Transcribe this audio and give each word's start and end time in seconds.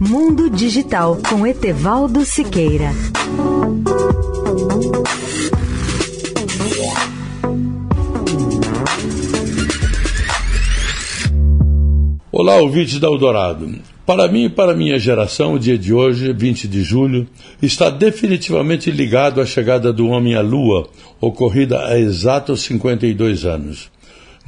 Mundo 0.00 0.48
Digital 0.48 1.18
com 1.28 1.44
Etevaldo 1.44 2.24
Siqueira. 2.24 2.92
Olá, 12.30 12.58
ouvintes 12.58 13.00
da 13.00 13.08
Eldorado. 13.08 13.80
Para 14.06 14.28
mim 14.28 14.44
e 14.44 14.48
para 14.48 14.72
minha 14.72 15.00
geração, 15.00 15.54
o 15.54 15.58
dia 15.58 15.76
de 15.76 15.92
hoje, 15.92 16.32
20 16.32 16.68
de 16.68 16.82
julho, 16.82 17.26
está 17.60 17.90
definitivamente 17.90 18.92
ligado 18.92 19.40
à 19.40 19.44
chegada 19.44 19.92
do 19.92 20.06
homem 20.06 20.36
à 20.36 20.40
Lua, 20.40 20.88
ocorrida 21.20 21.84
há 21.84 21.98
exatos 21.98 22.62
52 22.62 23.44
anos. 23.44 23.90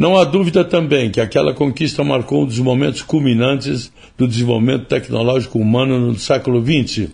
Não 0.00 0.16
há 0.16 0.24
dúvida 0.24 0.64
também 0.64 1.10
que 1.10 1.20
aquela 1.20 1.52
conquista 1.52 2.02
marcou 2.02 2.44
um 2.44 2.46
dos 2.46 2.58
momentos 2.58 3.02
culminantes 3.02 3.92
do 4.16 4.26
desenvolvimento 4.26 4.86
tecnológico 4.86 5.58
humano 5.58 6.00
no 6.00 6.18
século 6.18 6.64
XX. 6.64 7.10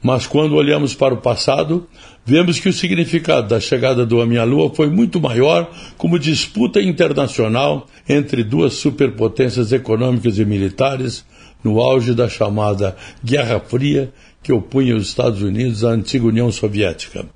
Mas 0.00 0.24
quando 0.24 0.54
olhamos 0.54 0.94
para 0.94 1.12
o 1.12 1.16
passado, 1.16 1.88
vemos 2.24 2.60
que 2.60 2.68
o 2.68 2.72
significado 2.72 3.48
da 3.48 3.58
chegada 3.58 4.06
do 4.06 4.18
homem 4.18 4.38
à 4.38 4.44
Lua 4.44 4.72
foi 4.72 4.88
muito 4.88 5.20
maior 5.20 5.68
como 5.96 6.16
disputa 6.16 6.80
internacional 6.80 7.88
entre 8.08 8.44
duas 8.44 8.74
superpotências 8.74 9.72
econômicas 9.72 10.38
e 10.38 10.44
militares 10.44 11.24
no 11.64 11.80
auge 11.80 12.14
da 12.14 12.28
chamada 12.28 12.96
Guerra 13.20 13.58
Fria 13.58 14.12
que 14.44 14.52
opunha 14.52 14.94
os 14.94 15.08
Estados 15.08 15.42
Unidos 15.42 15.84
à 15.84 15.88
antiga 15.88 16.28
União 16.28 16.52
Soviética. 16.52 17.26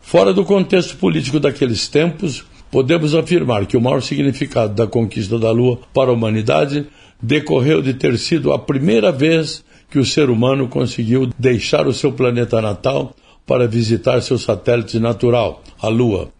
Fora 0.00 0.32
do 0.32 0.46
contexto 0.46 0.96
político 0.96 1.38
daqueles 1.38 1.88
tempos, 1.88 2.42
podemos 2.70 3.14
afirmar 3.14 3.66
que 3.66 3.76
o 3.76 3.80
maior 3.80 4.02
significado 4.02 4.74
da 4.74 4.86
conquista 4.86 5.38
da 5.38 5.50
Lua 5.50 5.78
para 5.92 6.10
a 6.10 6.14
humanidade 6.14 6.86
decorreu 7.20 7.80
de 7.80 7.94
ter 7.94 8.18
sido 8.18 8.52
a 8.52 8.58
primeira 8.58 9.10
vez 9.10 9.64
que 9.90 9.98
o 9.98 10.04
ser 10.04 10.30
humano 10.30 10.68
conseguiu 10.68 11.30
deixar 11.38 11.86
o 11.86 11.92
seu 11.92 12.12
planeta 12.12 12.60
natal 12.60 13.14
para 13.46 13.68
visitar 13.68 14.20
seu 14.20 14.38
satélite 14.38 14.98
natural, 14.98 15.62
a 15.80 15.88
Lua. 15.88 16.30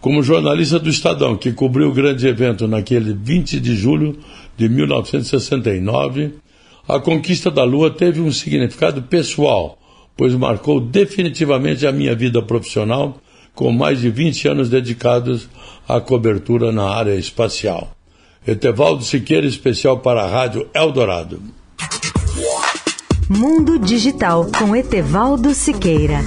Como 0.00 0.22
jornalista 0.22 0.78
do 0.78 0.88
Estadão, 0.88 1.36
que 1.36 1.52
cobriu 1.52 1.88
o 1.88 1.92
grande 1.92 2.26
evento 2.26 2.66
naquele 2.66 3.12
20 3.12 3.60
de 3.60 3.76
julho 3.76 4.18
de 4.56 4.68
1969, 4.68 6.34
a 6.88 6.98
conquista 6.98 7.50
da 7.50 7.62
Lua 7.62 7.90
teve 7.90 8.20
um 8.20 8.32
significado 8.32 9.02
pessoal, 9.02 9.78
pois 10.16 10.34
marcou 10.34 10.80
definitivamente 10.80 11.86
a 11.86 11.92
minha 11.92 12.14
vida 12.14 12.42
profissional 12.42 13.20
com 13.54 13.72
mais 13.72 14.00
de 14.00 14.10
20 14.10 14.48
anos 14.48 14.68
dedicados 14.68 15.48
à 15.88 16.00
cobertura 16.00 16.72
na 16.72 16.88
área 16.88 17.14
espacial. 17.14 17.92
Etevaldo 18.46 19.04
Siqueira, 19.04 19.46
especial 19.46 19.98
para 19.98 20.22
a 20.22 20.28
Rádio 20.28 20.68
Eldorado. 20.74 21.40
Mundo 23.28 23.78
Digital 23.78 24.46
com 24.58 24.74
Etevaldo 24.74 25.54
Siqueira. 25.54 26.20